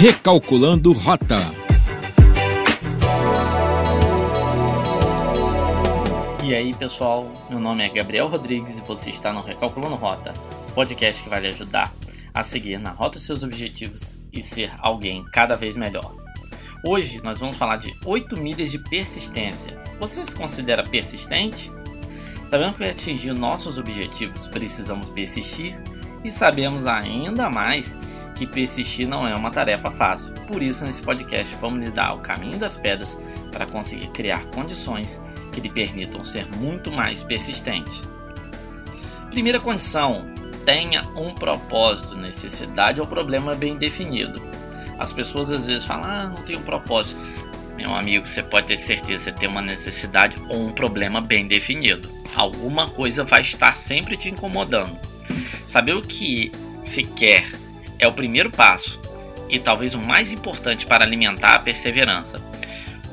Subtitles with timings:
[0.00, 1.36] Recalculando Rota.
[6.42, 7.30] E aí, pessoal?
[7.50, 10.32] Meu nome é Gabriel Rodrigues e você está no Recalculando Rota,
[10.74, 11.92] podcast que vai lhe ajudar
[12.32, 16.14] a seguir na rota dos seus objetivos e ser alguém cada vez melhor.
[16.82, 19.78] Hoje nós vamos falar de 8 milhas de persistência.
[20.00, 21.70] Você se considera persistente?
[22.48, 25.78] Sabemos que para atingir nossos objetivos precisamos persistir
[26.24, 27.98] e sabemos ainda mais
[28.40, 30.32] que persistir não é uma tarefa fácil.
[30.46, 33.18] Por isso, nesse podcast, vamos lhe dar o caminho das pedras
[33.52, 35.20] para conseguir criar condições
[35.52, 38.02] que lhe permitam ser muito mais persistente.
[39.28, 40.24] Primeira condição:
[40.64, 44.40] tenha um propósito, necessidade ou problema bem definido.
[44.98, 47.20] As pessoas às vezes falam: ah, não tenho um propósito.
[47.76, 51.46] Meu amigo, você pode ter certeza que você tem uma necessidade ou um problema bem
[51.46, 52.08] definido.
[52.34, 54.98] Alguma coisa vai estar sempre te incomodando.
[55.68, 56.50] Saber o que
[56.86, 57.60] se quer
[58.00, 58.98] é o primeiro passo
[59.48, 62.40] e talvez o mais importante para alimentar a perseverança.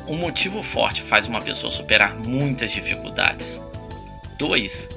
[0.08, 3.62] Um motivo forte faz uma pessoa superar muitas dificuldades.
[4.38, 4.90] 2.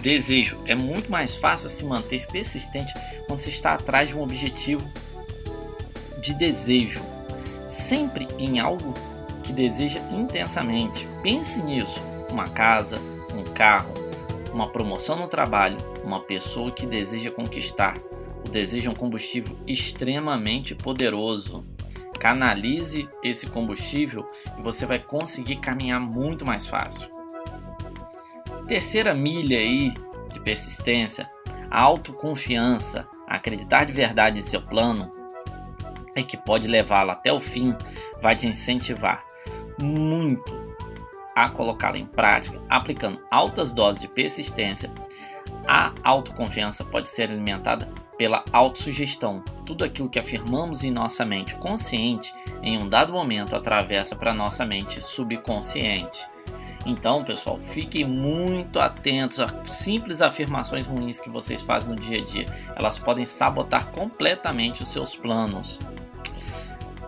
[0.00, 0.62] Desejo.
[0.66, 2.92] É muito mais fácil se manter persistente
[3.26, 4.88] quando se está atrás de um objetivo
[6.20, 7.00] de desejo.
[7.68, 8.94] Sempre em algo
[9.42, 11.06] que deseja intensamente.
[11.22, 12.98] Pense nisso: uma casa,
[13.34, 13.94] um carro,
[14.52, 17.94] uma promoção no trabalho, uma pessoa que deseja conquistar.
[18.46, 21.64] O desejo um combustível extremamente poderoso.
[22.18, 24.24] Canalize esse combustível
[24.58, 27.08] e você vai conseguir caminhar muito mais fácil.
[28.68, 29.92] Terceira milha aí
[30.32, 31.28] de persistência,
[31.70, 35.10] a autoconfiança, acreditar de verdade em seu plano
[36.14, 37.74] é que pode levá-lo até o fim,
[38.20, 39.24] vai te incentivar
[39.80, 40.62] muito
[41.34, 44.90] a colocá-la em prática, aplicando altas doses de persistência.
[45.66, 47.88] A autoconfiança pode ser alimentada
[48.22, 49.42] pela autossugestão.
[49.66, 54.64] Tudo aquilo que afirmamos em nossa mente consciente, em um dado momento, atravessa para nossa
[54.64, 56.24] mente subconsciente.
[56.86, 62.24] Então, pessoal, fiquem muito atentos a simples afirmações ruins que vocês fazem no dia a
[62.24, 62.46] dia.
[62.76, 65.80] Elas podem sabotar completamente os seus planos.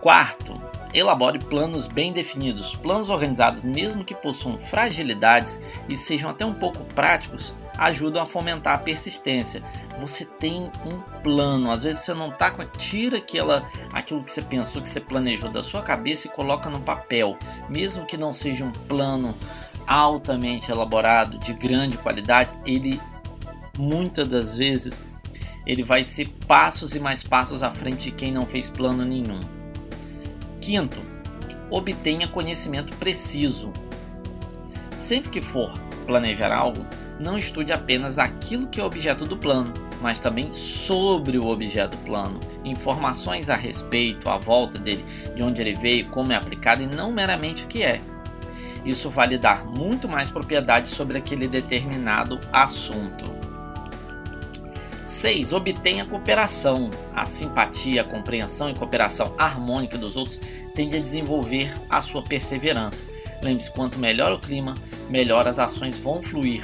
[0.01, 0.61] Quarto,
[0.93, 2.75] elabore planos bem definidos.
[2.75, 8.75] Planos organizados, mesmo que possuam fragilidades e sejam até um pouco práticos, ajudam a fomentar
[8.75, 9.63] a persistência.
[9.99, 12.65] Você tem um plano, às vezes você não está com.
[12.65, 16.81] Tira aquela, aquilo que você pensou, que você planejou da sua cabeça e coloca no
[16.81, 17.37] papel.
[17.69, 19.35] Mesmo que não seja um plano
[19.87, 22.99] altamente elaborado, de grande qualidade, ele
[23.77, 25.05] muitas das vezes
[25.65, 29.39] ele vai ser passos e mais passos à frente de quem não fez plano nenhum.
[30.61, 30.97] Quinto,
[31.69, 33.71] obtenha conhecimento preciso.
[34.95, 35.71] Sempre que for
[36.05, 36.85] planejar algo,
[37.19, 42.39] não estude apenas aquilo que é objeto do plano, mas também sobre o objeto plano,
[42.63, 45.03] informações a respeito, à volta dele,
[45.35, 47.99] de onde ele veio, como é aplicado e não meramente o que é.
[48.85, 53.33] Isso vai lhe dar muito mais propriedade sobre aquele determinado assunto.
[55.05, 55.53] 6.
[55.53, 56.91] Obtenha cooperação.
[57.15, 60.39] A simpatia, a compreensão e cooperação harmônica dos outros
[60.75, 63.03] tende a desenvolver a sua perseverança.
[63.41, 64.75] Lembre-se, quanto melhor o clima,
[65.09, 66.63] melhor as ações vão fluir.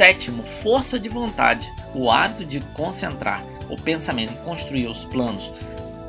[0.00, 1.70] Sétimo, força de vontade.
[1.94, 5.52] O hábito de concentrar o pensamento e construir os planos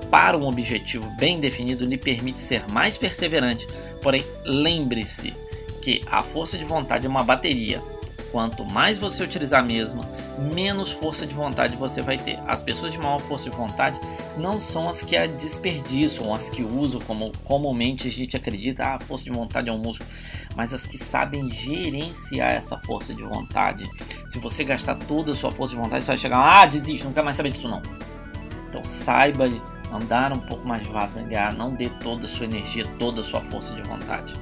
[0.09, 3.67] para um objetivo bem definido lhe permite ser mais perseverante.
[4.01, 5.33] Porém, lembre-se
[5.81, 7.81] que a força de vontade é uma bateria.
[8.31, 10.09] Quanto mais você utilizar a mesma,
[10.39, 12.39] menos força de vontade você vai ter.
[12.47, 13.99] As pessoas de maior força de vontade
[14.37, 18.95] não são as que a desperdiçam, as que usam, como comumente a gente acredita, ah,
[18.95, 20.09] a força de vontade é um músculo,
[20.55, 23.89] mas as que sabem gerenciar essa força de vontade.
[24.27, 27.05] Se você gastar toda a sua força de vontade, você vai chegar lá, ah, desiste,
[27.05, 27.81] não quero mais saber disso não.
[28.69, 29.49] Então saiba
[29.91, 33.73] andar um pouco mais devagar, não dê toda a sua energia, toda a sua força
[33.73, 34.33] de vontade.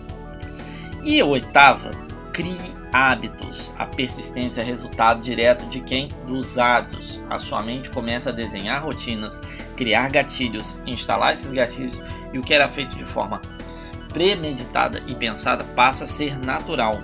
[1.03, 1.91] E a oitava,
[2.39, 2.57] crie
[2.93, 3.73] hábitos.
[3.77, 6.07] A persistência é resultado direto de quem?
[6.25, 7.19] Dos hábitos.
[7.29, 9.41] A sua mente começa a desenhar rotinas,
[9.75, 12.01] criar gatilhos, instalar esses gatilhos
[12.31, 13.41] e o que era feito de forma
[14.13, 17.01] premeditada e pensada passa a ser natural.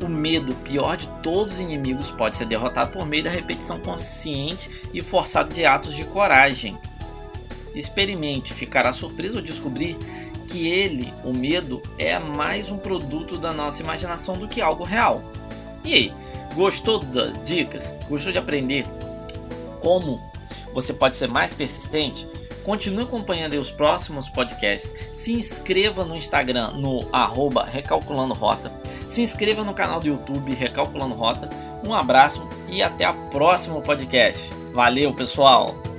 [0.00, 4.70] O medo, pior de todos os inimigos, pode ser derrotado por meio da repetição consciente
[4.94, 6.78] e forçada de atos de coragem.
[7.74, 9.98] Experimente, ficará surpreso ao descobrir
[10.50, 15.22] que ele, o medo, é mais um produto da nossa imaginação do que algo real.
[15.84, 16.12] E aí,
[16.54, 17.94] gostou das dicas?
[18.08, 18.84] Gostou de aprender
[19.80, 20.20] como
[20.74, 22.26] você pode ser mais persistente?
[22.64, 24.92] Continue acompanhando os próximos podcasts.
[25.14, 28.70] Se inscreva no Instagram no arroba Recalculando Rota.
[29.08, 31.48] Se inscreva no canal do YouTube Recalculando Rota.
[31.86, 34.48] Um abraço e até o próximo podcast.
[34.72, 35.89] Valeu, pessoal!